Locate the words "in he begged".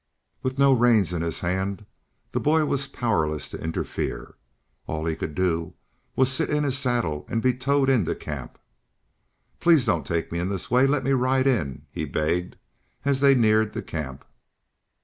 11.45-12.57